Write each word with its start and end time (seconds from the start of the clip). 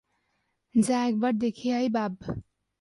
যা 0.75 0.97
একবার 1.07 1.33
দেখে 1.33 1.67
আই, 1.73 1.87
বাব। 1.89 2.13